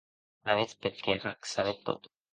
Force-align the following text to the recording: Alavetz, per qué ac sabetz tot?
Alavetz, 0.53 0.73
per 0.85 0.93
qué 1.09 1.17
ac 1.33 1.53
sabetz 1.53 1.85
tot? 1.91 2.11